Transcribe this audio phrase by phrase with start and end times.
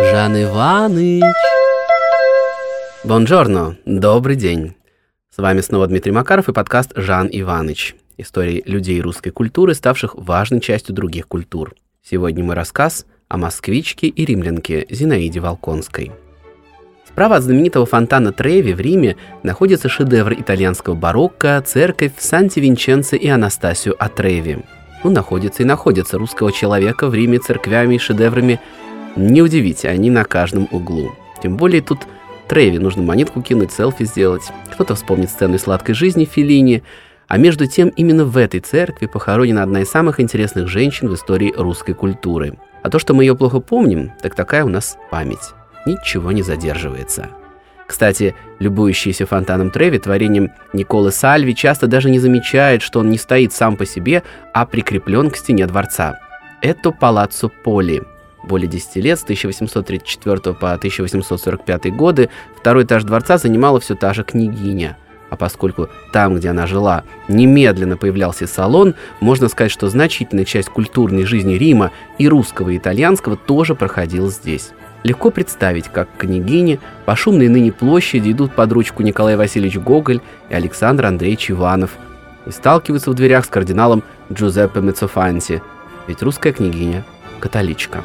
[0.00, 1.22] Жан Иваныч!
[3.04, 4.74] Бонжорно, добрый день.
[5.28, 7.94] С вами снова Дмитрий Макаров и подкаст «Жан Иваныч».
[8.16, 11.74] Истории людей русской культуры, ставших важной частью других культур.
[12.02, 16.12] Сегодня мой рассказ о москвичке и римлянке Зинаиде Волконской.
[17.06, 24.02] Справа от знаменитого фонтана Треви в Риме находится шедевр итальянского барокко «Церковь Санти-Винченцо и Анастасию
[24.02, 24.64] от Треви».
[25.04, 28.60] Ну, находится и находится русского человека в Риме церквями и шедеврами.
[29.16, 31.12] Не удивите, они на каждом углу.
[31.42, 32.00] Тем более тут
[32.48, 34.42] Треви нужно монетку кинуть, селфи сделать.
[34.72, 36.82] Кто-то вспомнит сцену сладкой жизни Филини.
[37.28, 41.54] А между тем, именно в этой церкви похоронена одна из самых интересных женщин в истории
[41.56, 42.54] русской культуры.
[42.82, 45.54] А то, что мы ее плохо помним, так такая у нас память.
[45.86, 47.28] Ничего не задерживается.
[47.86, 53.52] Кстати, любующийся фонтаном Треви творением Николы Сальви часто даже не замечает, что он не стоит
[53.52, 54.22] сам по себе,
[54.52, 56.18] а прикреплен к стене дворца.
[56.62, 58.02] Это Палаццо Поли.
[58.42, 64.24] Более 10 лет, с 1834 по 1845 годы, второй этаж дворца занимала все та же
[64.24, 64.96] княгиня.
[65.28, 71.24] А поскольку там, где она жила, немедленно появлялся салон, можно сказать, что значительная часть культурной
[71.24, 74.72] жизни Рима и русского, и итальянского тоже проходила здесь.
[75.04, 80.20] Легко представить, как княгини по шумной ныне площади идут под ручку Николай Васильевич Гоголь
[80.50, 81.92] и Александр Андреевич Иванов
[82.46, 85.62] и сталкиваются в дверях с кардиналом Джузеппе Мецофанти,
[86.06, 87.04] ведь русская княгиня–
[87.40, 88.02] католичка.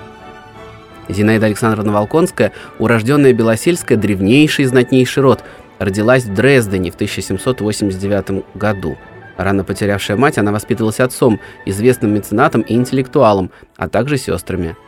[1.10, 5.44] Зинаида Александровна Волконская, урожденная Белосельская, древнейший и знатнейший род,
[5.80, 8.98] родилась в Дрездене в 1789 году.
[9.38, 14.76] Рано потерявшая мать, она воспитывалась отцом, известным меценатом и интеллектуалом, а также сестрами–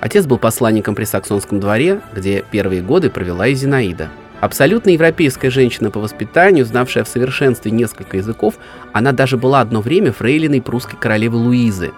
[0.00, 4.08] Отец был посланником при Саксонском дворе, где первые годы провела и Зинаида.
[4.40, 8.54] Абсолютно европейская женщина по воспитанию, знавшая в совершенстве несколько языков,
[8.92, 11.90] она даже была одно время фрейлиной прусской королевы Луизы.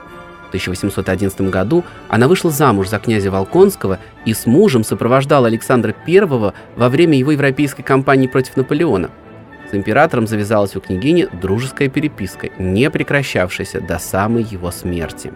[0.50, 6.20] В 1811 году она вышла замуж за князя Волконского и с мужем сопровождала Александра I
[6.24, 9.10] во время его европейской кампании против Наполеона.
[9.70, 15.32] С императором завязалась у княгини дружеская переписка, не прекращавшаяся до самой его смерти.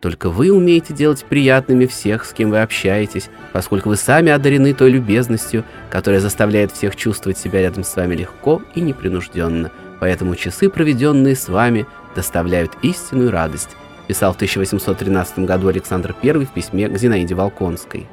[0.00, 4.90] Только вы умеете делать приятными всех, с кем вы общаетесь, поскольку вы сами одарены той
[4.90, 9.70] любезностью, которая заставляет всех чувствовать себя рядом с вами легко и непринужденно.
[10.00, 11.86] Поэтому часы, проведенные с вами,
[12.16, 13.76] доставляют истинную радость,
[14.08, 18.06] писал в 1813 году Александр I в письме к Зинаиде Волконской.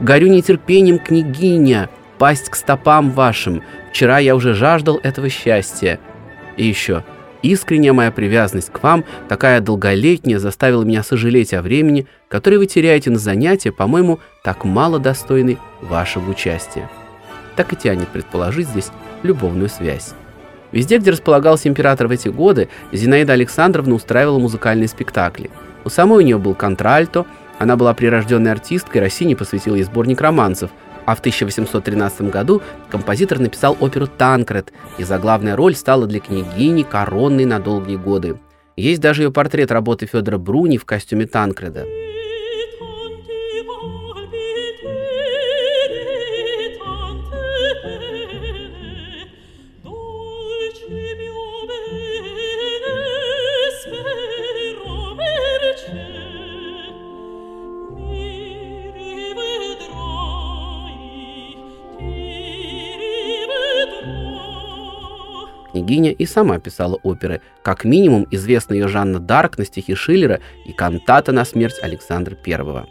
[0.00, 3.62] «Горю нетерпением, княгиня, пасть к стопам вашим.
[3.90, 5.98] Вчера я уже жаждал этого счастья».
[6.56, 7.04] И еще–
[7.46, 13.10] Искренняя моя привязанность к вам, такая долголетняя, заставила меня сожалеть о времени, которое вы теряете
[13.10, 16.90] на занятия, по-моему, так мало достойны вашего участия.
[17.54, 18.90] Так и тянет предположить здесь
[19.22, 20.14] любовную связь.
[20.72, 25.50] Везде, где располагался император в эти годы, Зинаида Александровна устраивала музыкальные спектакли.
[25.84, 27.26] У самой у нее был контральто,
[27.58, 30.70] она была прирожденной артисткой, Россини посвятила ей сборник романсов–
[31.06, 32.60] а в 1813 году
[32.90, 38.38] композитор написал оперу «Танкред», и заглавная роль стала для княгини коронной на долгие годы.
[38.76, 41.86] Есть даже ее портрет работы Федора Бруни в костюме Танкреда.
[65.86, 70.72] Княгиня и сама писала оперы, как минимум известна ее Жанна Дарк на стихи Шиллера и
[70.72, 72.86] кантата на смерть Александра I.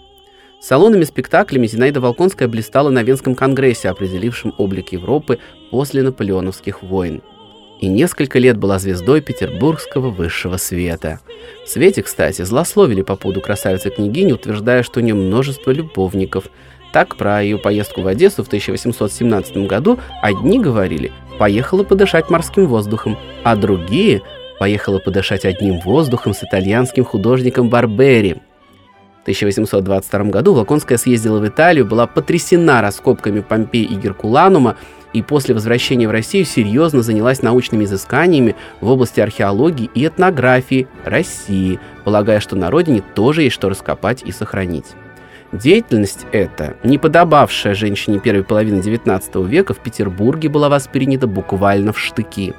[0.61, 5.39] Салонами спектаклями Зинаида Волконская блистала на Венском конгрессе, определившем облик Европы
[5.69, 7.21] после наполеоновских войн.
[7.81, 11.19] И несколько лет была звездой петербургского высшего света.
[11.65, 16.45] В свете, кстати, злословили по поводу красавицы-княгини, утверждая, что у нее множество любовников.
[16.93, 23.17] Так про ее поездку в Одессу в 1817 году одни говорили, поехала подышать морским воздухом,
[23.43, 24.21] а другие
[24.59, 28.41] поехала подышать одним воздухом с итальянским художником Барбери.
[29.19, 34.77] В 1822 году Волконская съездила в Италию, была потрясена раскопками Помпеи и Геркуланума,
[35.13, 41.79] и после возвращения в Россию серьезно занялась научными изысканиями в области археологии и этнографии России,
[42.03, 44.87] полагая, что на родине тоже есть что раскопать и сохранить.
[45.51, 51.99] Деятельность эта, не подобавшая женщине первой половины XIX века, в Петербурге была воспринята буквально в
[51.99, 52.53] штыки.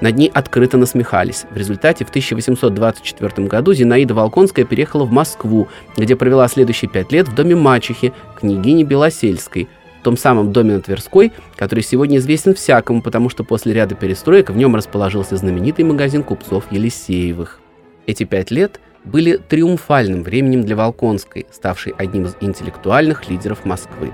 [0.00, 1.44] Над ней открыто насмехались.
[1.50, 7.28] В результате в 1824 году Зинаида Волконская переехала в Москву, где провела следующие пять лет
[7.28, 9.68] в доме мачехи, княгини Белосельской,
[10.00, 14.48] в том самом доме на Тверской, который сегодня известен всякому, потому что после ряда перестроек
[14.48, 17.60] в нем расположился знаменитый магазин купцов Елисеевых.
[18.06, 24.12] Эти пять лет были триумфальным временем для Волконской, ставшей одним из интеллектуальных лидеров Москвы.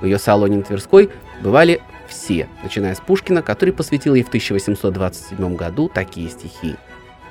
[0.00, 1.10] В ее салоне на Тверской
[1.42, 6.76] бывали все, начиная с Пушкина, который посвятил ей в 1827 году такие стихи.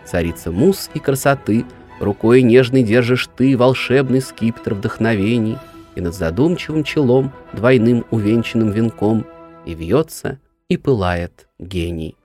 [0.05, 1.65] «Царица мус и красоты,
[1.99, 5.57] рукой нежной держишь ты волшебный скипетр вдохновений,
[5.95, 9.25] и над задумчивым челом, двойным увенчанным венком,
[9.65, 10.39] и вьется,
[10.69, 12.15] и пылает гений».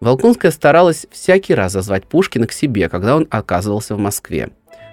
[0.00, 4.50] Волконская старалась всякий раз зазвать Пушкина к себе, когда он оказывался в Москве.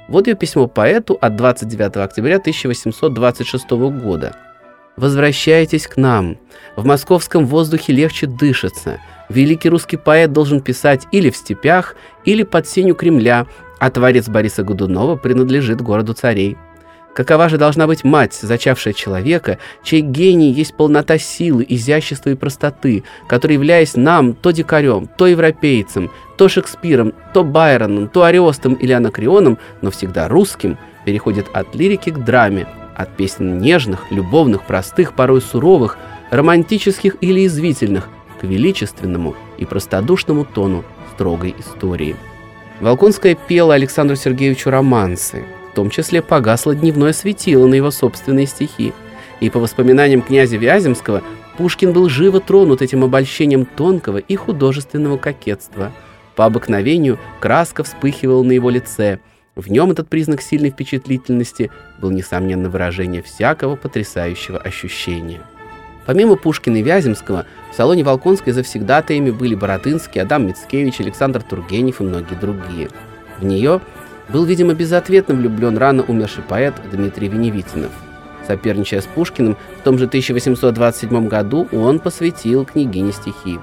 [0.07, 4.35] Вот ее письмо поэту от 29 октября 1826 года.
[4.97, 6.37] «Возвращайтесь к нам.
[6.75, 8.99] В московском воздухе легче дышится.
[9.29, 13.45] Великий русский поэт должен писать или в степях, или под сенью Кремля,
[13.79, 16.57] а творец Бориса Годунова принадлежит городу царей.
[17.15, 23.05] Какова же должна быть мать, зачавшая человека, чей гений есть полнота силы, изящества и простоты,
[23.29, 29.57] который, являясь нам то дикарем, то европейцем, то Шекспиром, то Байроном, то Ариостом или Анакреоном,
[29.81, 32.67] но всегда русским, переходит от лирики к драме,
[32.97, 35.97] от песен нежных, любовных, простых, порой суровых,
[36.31, 38.09] романтических или извительных,
[38.41, 40.83] к величественному и простодушному тону
[41.13, 42.17] строгой истории.
[42.81, 48.93] Волконская пела Александру Сергеевичу романсы, том числе погасло дневное светило на его собственные стихи.
[49.41, 51.21] И по воспоминаниям князя Вяземского,
[51.57, 55.91] Пушкин был живо тронут этим обольщением тонкого и художественного кокетства.
[56.35, 59.19] По обыкновению краска вспыхивала на его лице.
[59.55, 65.41] В нем этот признак сильной впечатлительности был, несомненно, выражение всякого потрясающего ощущения.
[66.05, 72.03] Помимо Пушкина и Вяземского, в салоне Волконской завсегдатаями были Боротынский, Адам Мицкевич, Александр Тургенев и
[72.03, 72.89] многие другие.
[73.39, 73.81] В нее
[74.29, 77.91] был, видимо, безответно влюблен рано умерший поэт Дмитрий Веневитинов.
[78.47, 83.59] Соперничая с Пушкиным, в том же 1827 году он посвятил княгине стихи.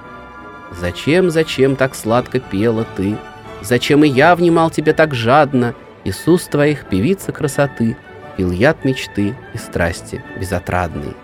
[0.81, 3.17] «Зачем, зачем так сладко пела ты?
[3.61, 5.75] Зачем и я внимал тебе так жадно?
[6.05, 7.97] Иисус твоих певица красоты,
[8.37, 11.15] пил яд мечты и страсти безотрадные».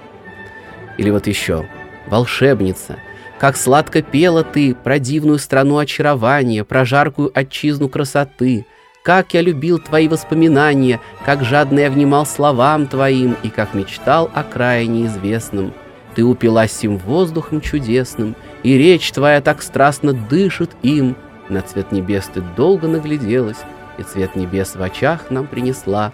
[0.99, 1.67] Или вот еще
[2.06, 2.96] «Волшебница,
[3.38, 8.67] как сладко пела ты про дивную страну очарования, про жаркую отчизну красоты,
[9.08, 14.43] как я любил твои воспоминания, как жадно я внимал словам твоим и как мечтал о
[14.43, 15.72] крае неизвестном.
[16.14, 21.16] Ты упилась сим воздухом чудесным, и речь твоя так страстно дышит им.
[21.49, 23.56] На цвет небес ты долго нагляделась,
[23.96, 26.12] и цвет небес в очах нам принесла.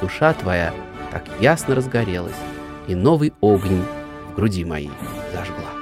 [0.00, 0.72] Душа твоя
[1.10, 2.30] так ясно разгорелась,
[2.86, 3.82] и новый огонь
[4.30, 4.92] в груди моей
[5.34, 5.72] зажгла.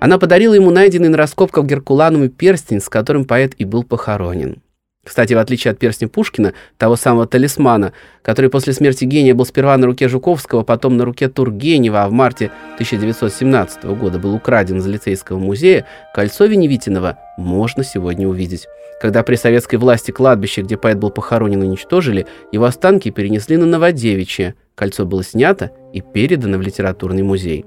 [0.00, 4.60] Она подарила ему найденный на раскопках Геркуланум перстень, с которым поэт и был похоронен.
[5.08, 9.74] Кстати, в отличие от перстня Пушкина, того самого талисмана, который после смерти гения был сперва
[9.78, 14.86] на руке Жуковского, потом на руке Тургенева, а в марте 1917 года был украден из
[14.86, 18.66] лицейского музея, кольцо Веневитинова можно сегодня увидеть.
[19.00, 24.56] Когда при советской власти кладбище, где поэт был похоронен, уничтожили, его останки перенесли на Новодевичье.
[24.74, 27.64] Кольцо было снято и передано в литературный музей.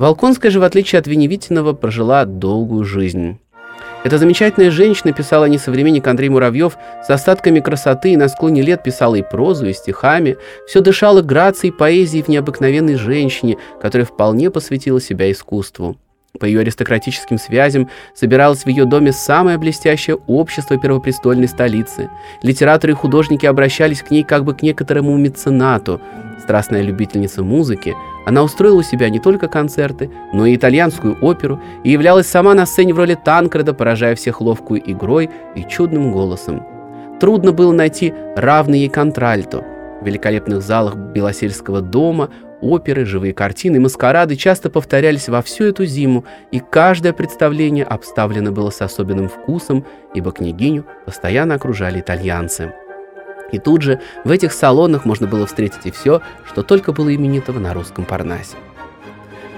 [0.00, 3.38] Волконская же, в отличие от Веневитинова, прожила долгую жизнь.
[4.06, 8.84] Эта замечательная женщина писала не современник Андрей Муравьев с остатками красоты и на склоне лет
[8.84, 10.36] писала и прозу, и стихами.
[10.68, 15.96] Все дышало грацией поэзией в необыкновенной женщине, которая вполне посвятила себя искусству.
[16.38, 22.08] По ее аристократическим связям собиралось в ее доме самое блестящее общество первопрестольной столицы.
[22.44, 26.00] Литераторы и художники обращались к ней как бы к некоторому меценату.
[26.40, 27.96] Страстная любительница музыки,
[28.26, 32.66] она устроила у себя не только концерты, но и итальянскую оперу и являлась сама на
[32.66, 36.66] сцене в роли Танкреда, поражая всех ловкой игрой и чудным голосом.
[37.20, 39.64] Трудно было найти равный ей контральто.
[40.02, 42.28] В великолепных залах Белосельского дома
[42.62, 48.70] Оперы, живые картины, маскарады часто повторялись во всю эту зиму, и каждое представление обставлено было
[48.70, 52.72] с особенным вкусом, ибо княгиню постоянно окружали итальянцы.
[53.52, 57.58] И тут же в этих салонах можно было встретить и все, что только было именитого
[57.58, 58.56] на русском Парнасе.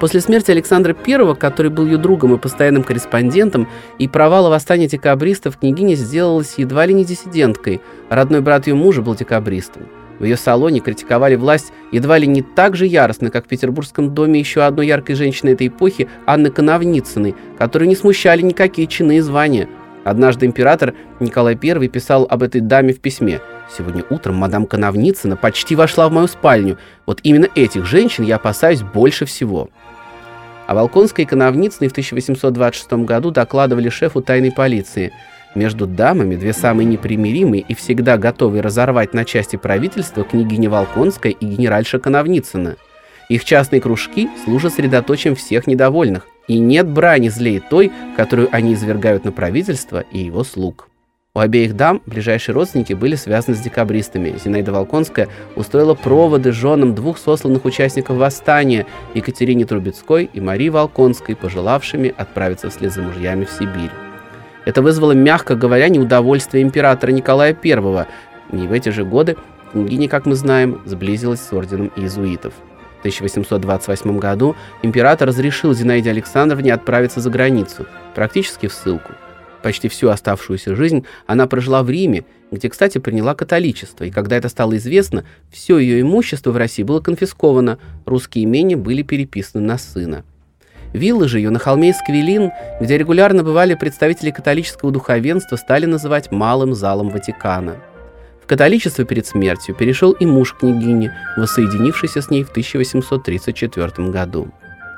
[0.00, 3.66] После смерти Александра I, который был ее другом и постоянным корреспондентом,
[3.98, 9.16] и провала восстания декабристов, княгиня сделалась едва ли не диссиденткой, родной брат ее мужа был
[9.16, 9.88] декабристом.
[10.20, 14.38] В ее салоне критиковали власть едва ли не так же яростно, как в петербургском доме
[14.38, 19.68] еще одной яркой женщины этой эпохи Анны Коновницыной, которую не смущали никакие чины и звания.
[20.08, 23.42] Однажды император Николай I писал об этой даме в письме.
[23.76, 26.78] «Сегодня утром мадам Коновницына почти вошла в мою спальню.
[27.04, 29.68] Вот именно этих женщин я опасаюсь больше всего».
[30.66, 35.12] О Волконской и Коновницыной в 1826 году докладывали шефу тайной полиции–
[35.54, 41.44] между дамами две самые непримиримые и всегда готовые разорвать на части правительства княгиня Волконская и
[41.44, 42.76] генеральша Коновницына.
[43.28, 49.24] Их частные кружки служат средоточием всех недовольных, и нет брани злее той, которую они извергают
[49.24, 50.88] на правительство и его слуг.
[51.34, 54.34] У обеих дам ближайшие родственники были связаны с декабристами.
[54.42, 62.12] Зинаида Волконская устроила проводы женам двух сосланных участников восстания Екатерине Трубецкой и Марии Волконской, пожелавшими
[62.16, 63.92] отправиться вслед за мужьями в Сибирь.
[64.64, 68.06] Это вызвало, мягко говоря, неудовольствие императора Николая I.
[68.52, 69.36] И в эти же годы
[69.70, 72.54] княгиня, как мы знаем, сблизилась с орденом иезуитов.
[72.98, 79.12] В 1828 году император разрешил Зинаиде Александровне отправиться за границу, практически в ссылку–
[79.62, 84.48] Почти всю оставшуюся жизнь она прожила в Риме, где, кстати, приняла католичество, и когда это
[84.48, 90.24] стало известно, все ее имущество в России было конфисковано, русские имения были переписаны на сына.
[90.92, 92.50] Виллы же ее на холме Сквилин,
[92.80, 97.76] где регулярно бывали представители католического духовенства, стали называть «малым залом Ватикана».
[98.48, 104.48] Католичество перед смертью перешел и муж княгини, воссоединившийся с ней в 1834 году.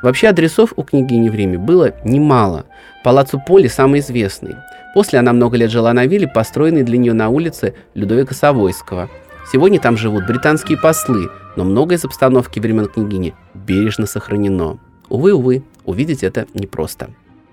[0.05, 2.65] Вообще адресов у княгини в Риме было немало.
[3.03, 4.55] Палаццо Поли самый известный.
[4.95, 9.11] После она много лет жила на вилле, построенной для нее на улице Людовика Савойского.
[9.51, 14.79] Сегодня там живут британские послы, но многое из обстановки времен княгини бережно сохранено.
[15.09, 17.11] Увы, увы, увидеть это непросто.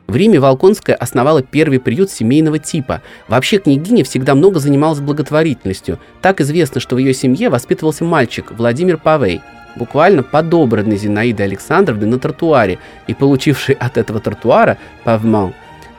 [0.07, 3.01] В Риме Волконская основала первый приют семейного типа.
[3.27, 5.99] Вообще княгиня всегда много занималась благотворительностью.
[6.21, 9.41] Так известно, что в ее семье воспитывался мальчик Владимир Павей–
[9.77, 15.53] буквально подобранный Зинаидой Александровной на тротуаре и получивший от этого тротуара, Павман,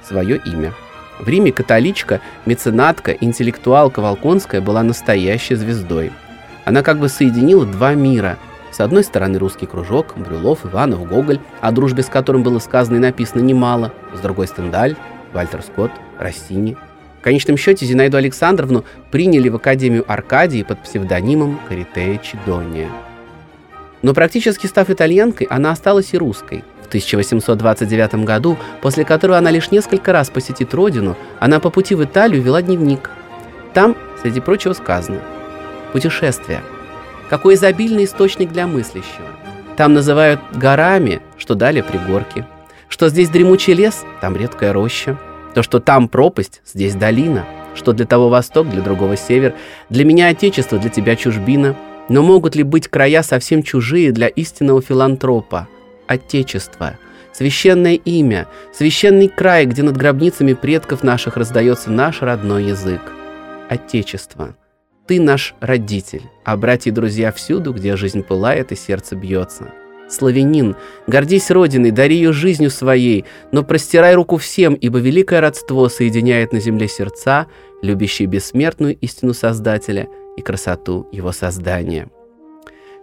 [0.07, 0.75] свое имя.
[1.19, 6.13] В Риме католичка, меценатка, интеллектуалка Волконская была настоящей звездой.
[6.65, 8.39] Она как бы соединила два мира.
[8.79, 13.01] С одной стороны русский кружок, Брюлов, Иванов, Гоголь, о дружбе с которым было сказано и
[13.01, 13.93] написано немало.
[14.15, 14.95] С другой Стендаль,
[15.33, 16.77] Вальтер Скотт, Россини.
[17.19, 22.89] В конечном счете Зинаиду Александровну приняли в Академию Аркадии под псевдонимом Каритея Чидония.
[24.03, 26.63] Но практически став итальянкой, она осталась и русской.
[26.85, 32.05] В 1829 году, после которого она лишь несколько раз посетит родину, она по пути в
[32.05, 33.11] Италию вела дневник.
[33.75, 35.19] Там, среди прочего, сказано
[35.93, 36.63] «Путешествие.
[37.29, 39.27] Какой изобильный источник для мыслящего.
[39.77, 42.45] Там называют горами, что дали пригорки.
[42.89, 45.19] Что здесь дремучий лес, там редкая роща.
[45.55, 47.45] То, что там пропасть, здесь долина.
[47.75, 49.55] Что для того восток, для другого север.
[49.91, 51.77] Для меня отечество, для тебя чужбина–
[52.09, 55.69] но могут ли быть края совсем чужие для истинного филантропа?
[56.07, 56.99] Отечество.
[57.33, 63.03] Священное имя, священный край, где над гробницами предков наших раздается наш родной язык.
[63.69, 64.57] Отечество.
[65.09, 69.73] Ты наш родитель, а братья и друзья всюду, где жизнь пылает и сердце бьется.
[70.09, 76.53] Славянин, гордись Родиной, дари ее жизнью своей, но простирай руку всем, ибо великое родство соединяет
[76.53, 77.47] на земле сердца,
[77.83, 82.09] любящие бессмертную истину Создателя– и красоту его создания.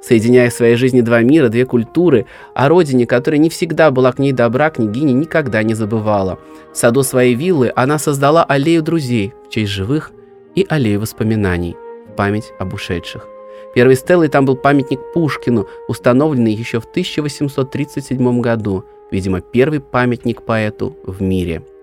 [0.01, 4.19] Соединяя в своей жизни два мира, две культуры, о родине, которая не всегда была к
[4.19, 6.39] ней добра, княгиня никогда не забывала.
[6.73, 10.11] В саду своей виллы она создала аллею друзей в честь живых
[10.53, 11.75] и аллею воспоминаний
[12.15, 13.27] память об ушедших.
[13.73, 20.95] Первой стеллой там был памятник Пушкину, установленный еще в 1837 году, видимо, первый памятник поэту
[21.05, 21.63] в мире–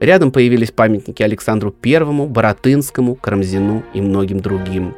[0.00, 4.94] Рядом появились памятники Александру Первому, Боротынскому, Карамзину и многим другим.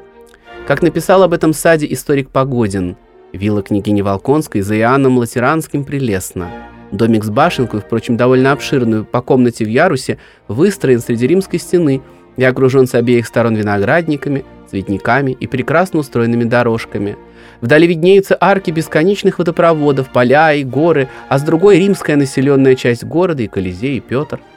[0.66, 2.97] Как написал об этом саде историк Погодин,
[3.32, 6.50] вилла княгини Волконской за Иоанном Латеранским прелестно.
[6.90, 10.18] Домик с башенкой, впрочем, довольно обширную, по комнате в ярусе,
[10.49, 12.02] выстроен среди римской стены
[12.38, 17.18] и окружен с обеих сторон виноградниками, цветниками и прекрасно устроенными дорожками.
[17.61, 23.42] Вдали виднеются арки бесконечных водопроводов, поля и горы, а с другой римская населенная часть города
[23.42, 24.40] и Колизей, и Петр–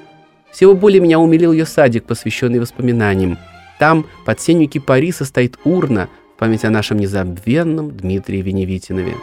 [0.51, 3.37] всего более меня умилил ее садик, посвященный воспоминаниям.
[3.79, 9.15] Там, под сенью кипариса, стоит урна в память о нашем незабвенном Дмитрии Веневитинове.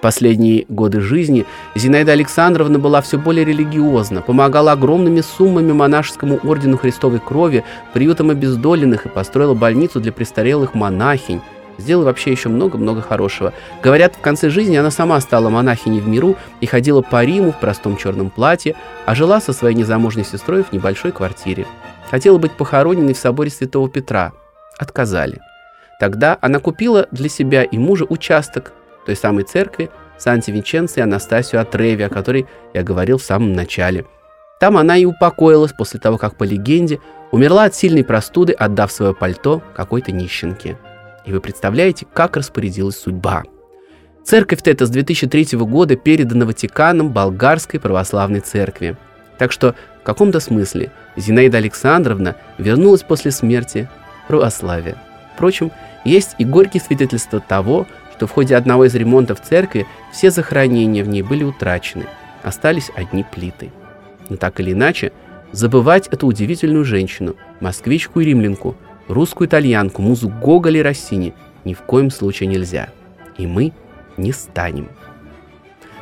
[0.00, 7.20] Последние годы жизни Зинаида Александровна была все более религиозна, помогала огромными суммами монашескому ордену Христовой
[7.20, 11.40] Крови, приютам обездоленных и построила больницу для престарелых монахинь,
[11.80, 13.54] Сделала вообще еще много-много хорошего.
[13.82, 17.58] Говорят, в конце жизни она сама стала монахиней в миру и ходила по Риму в
[17.58, 18.74] простом черном платье,
[19.06, 21.66] а жила со своей незамужней сестрой в небольшой квартире.
[22.10, 24.32] Хотела быть похороненной в соборе Святого Петра.
[24.78, 25.40] Отказали.
[25.98, 28.72] Тогда она купила для себя и мужа участок
[29.10, 34.06] той самой церкви Санти-Винченцо и Анастасию Атреви, о которой я говорил в самом начале.
[34.60, 37.00] Там она и упокоилась после того, как, по легенде,
[37.32, 40.78] умерла от сильной простуды, отдав свое пальто какой-то нищенке.
[41.26, 43.42] И вы представляете, как распорядилась судьба.
[44.24, 48.96] Церковь-то эта с 2003 года передана Ватиканом Болгарской православной церкви.
[49.38, 53.88] Так что в каком-то смысле Зинаида Александровна вернулась после смерти
[54.24, 54.96] в православие.
[55.34, 55.72] Впрочем,
[56.04, 57.86] есть и горькие свидетельства того,
[58.20, 62.04] что в ходе одного из ремонтов церкви все захоронения в ней были утрачены,
[62.42, 63.70] остались одни плиты.
[64.28, 65.12] Но так или иначе,
[65.52, 68.76] Забывать эту удивительную женщину, москвичку и римлянку,
[69.08, 71.34] русскую итальянку, музу Гоголя и Россини
[71.64, 72.90] ни в коем случае нельзя.
[73.36, 73.72] И мы
[74.16, 74.88] не станем.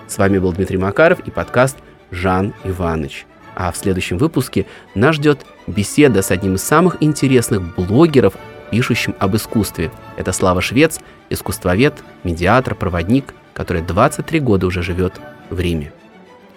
[0.07, 1.79] С вами был Дмитрий Макаров и подкаст
[2.11, 3.25] «Жан Иваныч».
[3.55, 8.35] А в следующем выпуске нас ждет беседа с одним из самых интересных блогеров,
[8.71, 9.91] пишущим об искусстве.
[10.17, 11.95] Это Слава Швец, искусствовед,
[12.25, 15.21] медиатор, проводник, который 23 года уже живет
[15.51, 15.93] в Риме.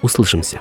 [0.01, 0.60] Услышимся.